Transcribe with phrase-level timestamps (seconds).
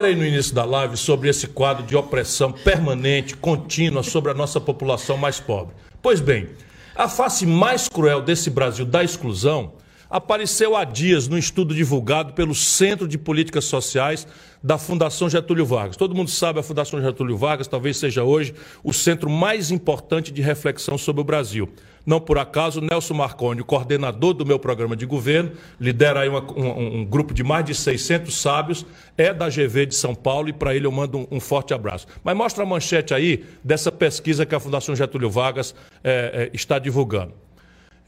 [0.00, 4.60] Falei no início da live sobre esse quadro de opressão permanente, contínua sobre a nossa
[4.60, 5.74] população mais pobre.
[6.00, 6.50] Pois bem,
[6.94, 9.72] a face mais cruel desse Brasil da exclusão
[10.10, 14.26] apareceu há dias no estudo divulgado pelo Centro de Políticas Sociais
[14.62, 15.96] da Fundação Getúlio Vargas.
[15.96, 20.42] Todo mundo sabe a Fundação Getúlio Vargas talvez seja hoje o centro mais importante de
[20.42, 21.68] reflexão sobre o Brasil.
[22.08, 27.00] Não por acaso, Nelson Marconi, coordenador do meu programa de governo, lidera aí uma, um,
[27.00, 30.74] um, grupo de mais de 600 sábios, é da GV de São Paulo e para
[30.74, 32.06] ele eu mando um, um, forte abraço.
[32.24, 36.78] Mas mostra a manchete aí dessa pesquisa que a Fundação Getúlio Vargas é, é, está
[36.78, 37.34] divulgando.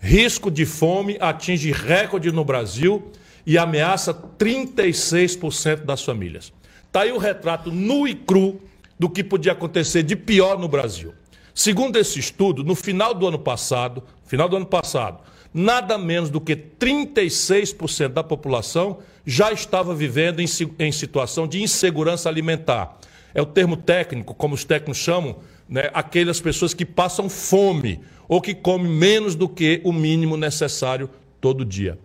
[0.01, 3.13] Risco de fome atinge recorde no Brasil
[3.47, 6.53] e ameaça 36% das famílias.
[6.87, 8.61] Está aí o retrato nu e cru
[8.99, 11.13] do que podia acontecer de pior no Brasil.
[11.55, 15.21] Segundo esse estudo, no final do ano passado, final do ano passado,
[15.53, 20.47] nada menos do que 36% da população já estava vivendo em,
[20.79, 22.99] em, situação de insegurança alimentar.
[23.35, 25.37] É o termo técnico, como os técnicos chamam,
[25.69, 31.09] né, aquelas pessoas que passam fome ou que comem menos do que o mínimo necessário
[31.41, 31.99] todo dia.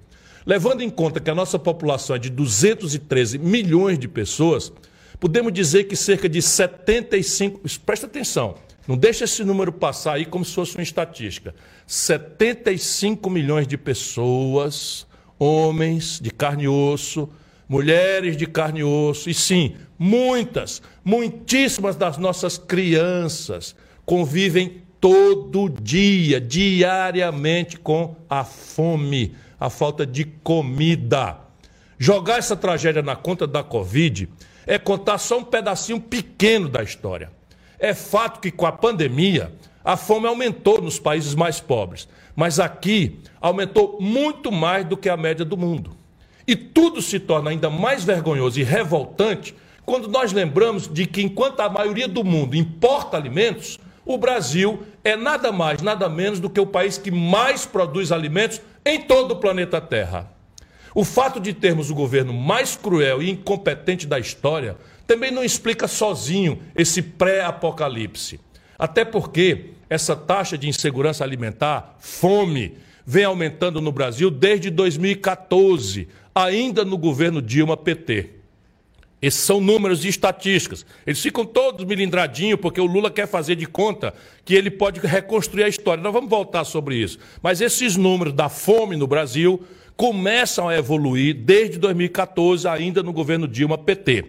[0.45, 4.71] Levando em conta que a nossa população é de 213 milhões de pessoas,
[5.19, 8.55] podemos dizer que cerca de 75, presta atenção,
[8.87, 11.55] não deixa esse número passar aí como se fosse uma estatística.
[11.87, 15.07] 75 milhões de pessoas,
[15.39, 17.27] homens de carne e osso,
[17.67, 26.39] mulheres de carne e osso, e sim, muitas, muitíssimas das nossas crianças convivem todo dia,
[26.39, 31.37] diariamente com a fome, a falta de comida.
[31.97, 34.29] Jogar essa tragédia na conta da Covid
[34.67, 37.31] é contar só um pedacinho pequeno da história.
[37.79, 39.51] É fato que com a pandemia
[39.83, 45.15] a fome aumentou nos países mais pobres, mas aqui aumentou muito mais do que a
[45.15, 45.95] média do mundo.
[46.47, 51.59] E tudo se torna ainda mais vergonhoso e revoltante quando nós lembramos de que, enquanto
[51.59, 56.59] a maioria do mundo importa alimentos, o Brasil é nada mais, nada menos do que
[56.59, 60.31] o país que mais produz alimentos em todo o planeta Terra.
[60.93, 65.87] O fato de termos o governo mais cruel e incompetente da história também não explica
[65.87, 68.39] sozinho esse pré-apocalipse.
[68.77, 76.83] Até porque essa taxa de insegurança alimentar, fome, vem aumentando no Brasil desde 2014, ainda
[76.83, 78.31] no governo Dilma PT.
[79.21, 80.85] Esses são números e estatísticas.
[81.07, 84.13] Eles ficam todos milindradinhos porque o Lula quer fazer de conta
[84.43, 86.03] que ele pode reconstruir a história.
[86.03, 87.17] Nós vamos voltar sobre isso.
[87.41, 89.63] Mas esses números da fome no Brasil
[89.95, 94.25] começam a evoluir desde 2014, ainda no governo Dilma PT.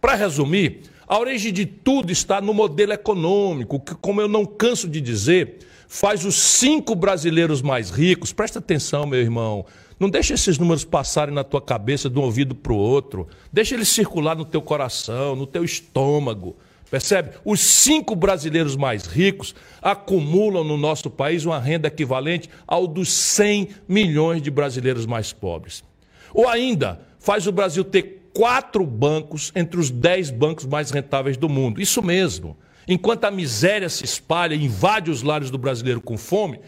[0.00, 4.88] Para resumir, a origem de tudo está no modelo econômico, que, como eu não canso
[4.88, 8.32] de dizer, faz os cinco brasileiros mais ricos.
[8.32, 9.66] Presta atenção, meu irmão.
[10.00, 13.28] Não deixe esses números passarem na tua cabeça de um ouvido para o outro.
[13.52, 16.56] Deixa eles circular no teu coração, no teu estômago.
[16.90, 17.32] Percebe?
[17.44, 23.68] Os cinco brasileiros mais ricos acumulam no nosso país uma renda equivalente ao dos 100
[23.86, 25.84] milhões de brasileiros mais pobres.
[26.32, 31.48] Ou ainda, faz o Brasil ter quatro bancos entre os dez bancos mais rentáveis do
[31.48, 31.78] mundo.
[31.78, 32.56] Isso mesmo.
[32.88, 36.58] Enquanto a miséria se espalha e invade os lares do brasileiro com fome,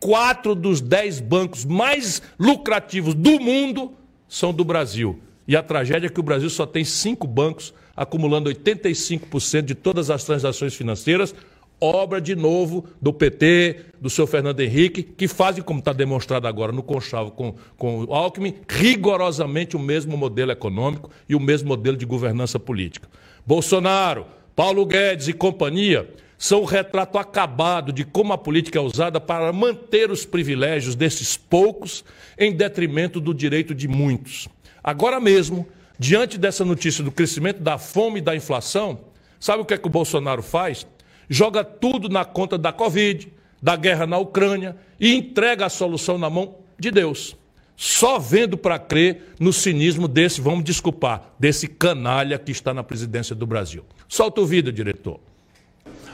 [0.00, 3.92] quatro dos dez bancos mais lucrativos do mundo
[4.26, 5.20] são do Brasil.
[5.46, 10.10] E a tragédia é que o Brasil só tem cinco bancos acumulando 85% de todas
[10.10, 11.34] as transações financeiras,
[11.80, 16.72] obra de novo do PT, do seu Fernando Henrique, que fazem, como está demonstrado agora
[16.72, 21.96] no Conchavo com, com o Alckmin, rigorosamente o mesmo modelo econômico e o mesmo modelo
[21.96, 23.08] de governança política.
[23.46, 26.08] Bolsonaro, Paulo Guedes e companhia
[26.40, 31.36] são o retrato acabado de como a política é usada para manter os privilégios desses
[31.36, 32.02] poucos
[32.36, 34.48] em detrimento do direito de muitos.
[34.82, 35.68] Agora mesmo,
[35.98, 38.98] diante dessa notícia do crescimento da fome e da inflação,
[39.38, 40.84] sabe o que é que o Bolsonaro faz?
[41.30, 46.28] joga tudo na conta da Covid, da guerra na Ucrânia e entrega a solução na
[46.28, 47.36] mão de Deus.
[47.76, 53.34] Só vendo para crer no cinismo desse, vamos desculpar, desse canalha que está na presidência
[53.34, 53.84] do Brasil.
[54.08, 55.20] Solta o vídeo, diretor.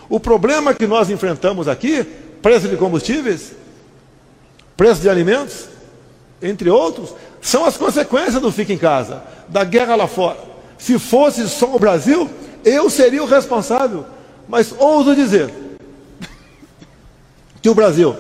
[0.09, 2.05] O problema que nós enfrentamos aqui,
[2.41, 3.53] preço de combustíveis,
[4.77, 5.69] preço de alimentos,
[6.41, 10.39] entre outros, são as consequências do fica em casa, da guerra lá fora.
[10.79, 12.29] Se fosse só o Brasil,
[12.65, 14.05] eu seria o responsável
[14.49, 15.53] mas ouso dizer
[17.61, 18.15] que o Brasil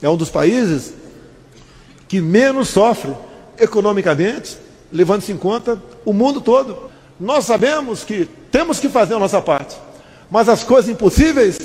[0.00, 0.94] é um dos países
[2.06, 3.12] que menos sofre
[3.58, 4.56] economicamente,
[4.92, 6.90] levando-se em conta o mundo todo.
[7.18, 9.76] Nós sabemos que temos que fazer a nossa parte,
[10.30, 11.58] mas as coisas impossíveis,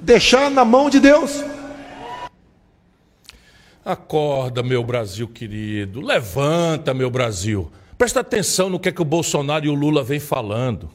[0.00, 1.42] deixar na mão de Deus.
[3.84, 7.70] Acorda, meu Brasil querido, levanta, meu Brasil.
[7.98, 10.88] Presta atenção no que é que o Bolsonaro e o Lula vêm falando.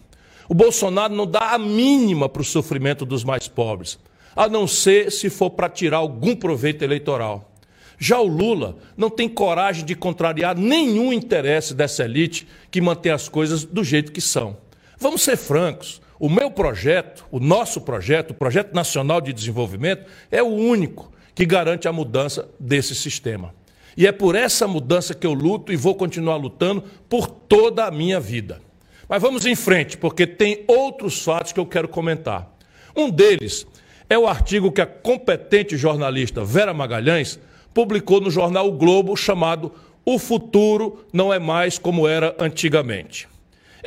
[0.48, 4.00] O Bolsonaro não dá a mínima para o sofrimento dos mais pobres,
[4.36, 7.52] a não ser se for para tirar algum proveito eleitoral.
[8.00, 13.28] Já o Lula não tem coragem de contrariar nenhum interesse dessa elite que mantém as
[13.28, 14.56] coisas do jeito que são.
[15.00, 16.02] Vamos ser francos.
[16.20, 21.46] O meu projeto, o nosso projeto, o Projeto Nacional de Desenvolvimento, é o único que
[21.46, 23.54] garante a mudança desse sistema.
[23.96, 27.92] E é por essa mudança que eu luto e vou continuar lutando por toda a
[27.92, 28.62] minha vida.
[29.08, 32.52] Mas vamos em frente, porque tem outros fatos que eu quero comentar.
[32.96, 33.66] Um deles
[34.10, 37.40] é o artigo que a competente jornalista Vera Magalhães
[37.74, 39.72] publicou no jornal o Globo chamado
[40.04, 43.28] O Futuro Não É Mais Como Era Antigamente.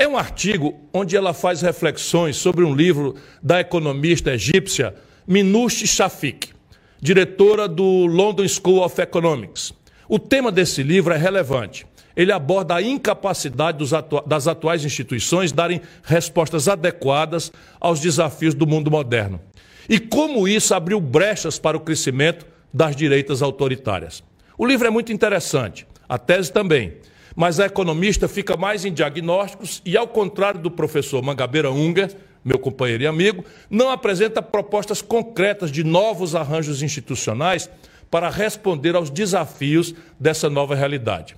[0.00, 4.94] É um artigo onde ela faz reflexões sobre um livro da economista egípcia
[5.26, 6.48] Minouche Shafik,
[6.98, 9.74] diretora do London School of Economics.
[10.08, 11.86] O tema desse livro é relevante
[12.16, 13.84] ele aborda a incapacidade
[14.26, 19.38] das atuais instituições darem respostas adequadas aos desafios do mundo moderno.
[19.86, 24.24] E como isso abriu brechas para o crescimento das direitas autoritárias.
[24.56, 26.94] O livro é muito interessante, a tese também,
[27.34, 32.58] mas a economista fica mais em diagnósticos e, ao contrário do professor Mangabeira Unger, meu
[32.58, 37.68] companheiro e amigo, não apresenta propostas concretas de novos arranjos institucionais
[38.10, 41.36] para responder aos desafios dessa nova realidade.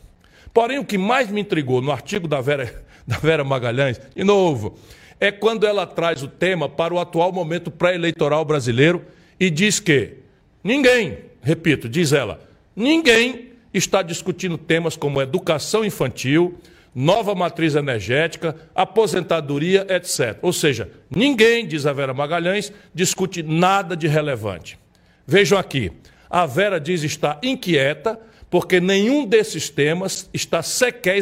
[0.54, 4.76] Porém, o que mais me intrigou no artigo da Vera, da Vera Magalhães, de novo,
[5.18, 9.04] é quando ela traz o tema para o atual momento pré-eleitoral brasileiro
[9.38, 10.14] e diz que
[10.62, 12.40] ninguém, repito, diz ela,
[12.74, 16.58] ninguém está discutindo temas como educação infantil,
[16.94, 20.38] nova matriz energética, aposentadoria, etc.
[20.42, 24.78] Ou seja, ninguém, diz a Vera Magalhães, discute nada de relevante.
[25.26, 25.90] Vejam aqui,
[26.28, 28.18] a Vera diz estar inquieta
[28.52, 31.16] porque nenhum desses temas está sequer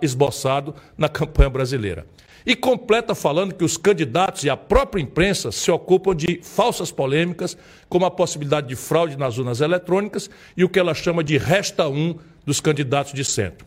[0.00, 2.06] esboçado na campanha brasileira.
[2.46, 7.54] E completa falando que os candidatos e a própria imprensa se ocupam de falsas polêmicas,
[7.86, 11.86] como a possibilidade de fraude nas urnas eletrônicas e o que ela chama de resta
[11.86, 12.16] um
[12.46, 13.66] dos candidatos de centro.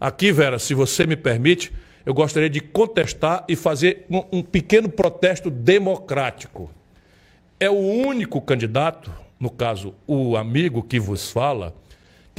[0.00, 1.70] Aqui, Vera, se você me permite,
[2.06, 6.70] eu gostaria de contestar e fazer um, um pequeno protesto democrático.
[7.58, 11.74] É o único candidato, no caso, o amigo que vos fala,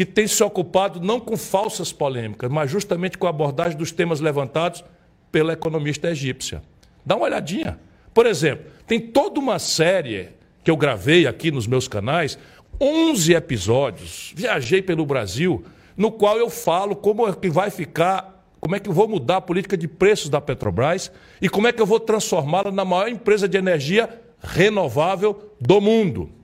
[0.01, 4.19] que tem se ocupado não com falsas polêmicas, mas justamente com a abordagem dos temas
[4.19, 4.83] levantados
[5.31, 6.63] pela economista egípcia.
[7.06, 7.80] Dá uma olhadinha.
[8.12, 10.30] Por exemplo, tem toda uma série
[10.63, 12.36] que eu gravei aqui nos meus canais,
[12.81, 15.63] 11 episódios, viajei pelo Brasil,
[15.95, 19.38] no qual eu falo como é que vai ficar, como é que eu vou mudar
[19.38, 23.07] a política de preços da Petrobras e como é que eu vou transformá-la na maior
[23.07, 24.09] empresa de energia
[24.42, 26.40] renovável do mundo.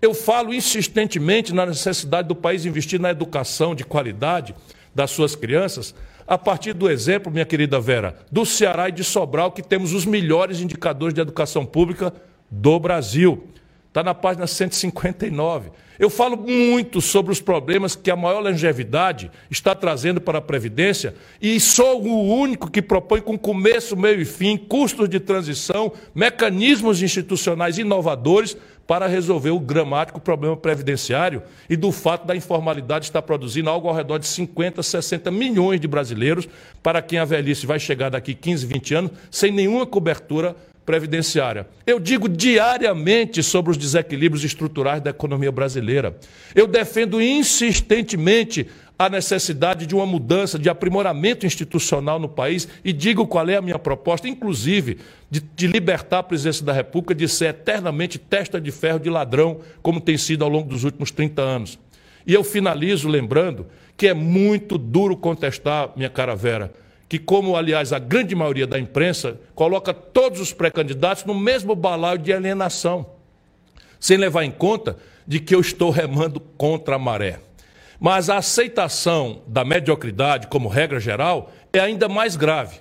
[0.00, 4.54] Eu falo insistentemente na necessidade do país investir na educação de qualidade
[4.94, 5.94] das suas crianças,
[6.26, 10.06] a partir do exemplo, minha querida Vera, do Ceará e de Sobral, que temos os
[10.06, 12.14] melhores indicadores de educação pública
[12.50, 13.44] do Brasil.
[13.90, 15.70] Está na página 159.
[15.98, 21.12] Eu falo muito sobre os problemas que a maior longevidade está trazendo para a Previdência
[21.42, 27.02] e sou o único que propõe com começo, meio e fim, custos de transição, mecanismos
[27.02, 28.56] institucionais inovadores
[28.86, 33.94] para resolver o dramático problema previdenciário e do fato da informalidade estar produzindo algo ao
[33.94, 36.48] redor de 50, 60 milhões de brasileiros
[36.80, 40.54] para quem a velhice vai chegar daqui 15, 20 anos sem nenhuma cobertura
[40.90, 41.68] previdenciária.
[41.86, 46.18] Eu digo diariamente sobre os desequilíbrios estruturais da economia brasileira.
[46.52, 48.66] Eu defendo insistentemente
[48.98, 53.62] a necessidade de uma mudança, de aprimoramento institucional no país e digo qual é a
[53.62, 54.98] minha proposta, inclusive
[55.30, 59.60] de, de, libertar a presidência da República de ser eternamente testa de ferro de ladrão,
[59.80, 61.78] como tem sido ao longo dos últimos 30 anos.
[62.26, 66.72] E eu finalizo lembrando que é muito duro contestar, minha cara Vera,
[67.10, 72.20] que, como aliás a grande maioria da imprensa, coloca todos os pré-candidatos no mesmo balaio
[72.20, 73.04] de alienação,
[73.98, 77.40] sem levar em conta de que eu estou remando contra a maré.
[77.98, 82.76] Mas a aceitação da mediocridade como regra geral é ainda mais grave.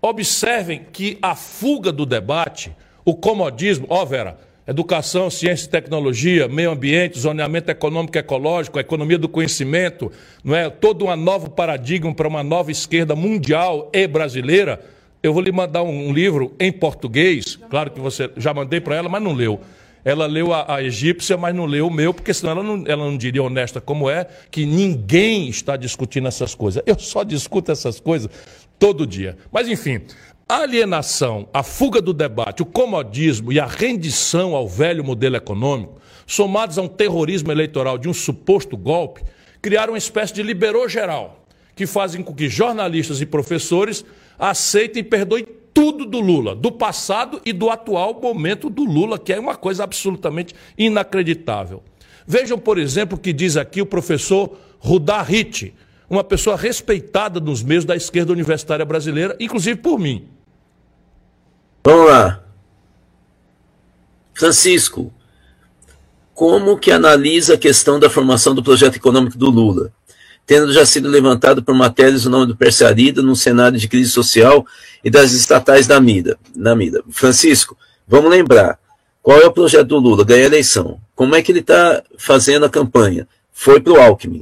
[0.00, 2.72] Observem que a fuga do debate,
[3.04, 8.78] o comodismo, ó oh Vera, Educação, ciência e tecnologia, meio ambiente, zoneamento econômico e ecológico,
[8.78, 10.12] economia do conhecimento,
[10.44, 10.70] não é?
[10.70, 14.80] todo um novo paradigma para uma nova esquerda mundial e brasileira.
[15.20, 19.08] Eu vou lhe mandar um livro em português, claro que você já mandei para ela,
[19.08, 19.60] mas não leu.
[20.04, 23.04] Ela leu a, a, egípcia, mas não leu o meu, porque senão ela não, ela
[23.04, 26.82] não diria honesta como é, que ninguém está discutindo essas coisas.
[26.86, 28.30] Eu só discuto essas coisas
[28.78, 29.36] todo dia.
[29.52, 30.00] Mas enfim,
[30.52, 35.98] a alienação, a fuga do debate, o comodismo e a rendição ao velho modelo econômico,
[36.26, 39.22] somados a um terrorismo eleitoral de um suposto golpe,
[39.62, 44.04] criaram uma espécie de liberou geral, que fazem com que jornalistas e professores
[44.38, 49.32] aceitem e perdoem tudo do Lula, do passado e do atual momento do Lula, que
[49.32, 51.82] é uma coisa absolutamente inacreditável.
[52.26, 55.72] Vejam, por exemplo, o que diz aqui o professor Rudá Ritt,
[56.10, 60.28] uma pessoa respeitada nos meios da esquerda universitária brasileira, inclusive por mim.
[61.84, 62.40] Vamos lá.
[64.34, 65.12] Francisco,
[66.32, 69.92] como que analisa a questão da formação do projeto econômico do Lula?
[70.46, 74.64] Tendo já sido levantado por matérias o nome do Persearida num cenário de crise social
[75.04, 77.02] e das estatais da mida, na mida.
[77.10, 78.78] Francisco, vamos lembrar,
[79.20, 80.24] qual é o projeto do Lula?
[80.24, 81.00] Ganhar a eleição.
[81.14, 83.26] Como é que ele está fazendo a campanha?
[83.52, 84.40] Foi para o Alckmin.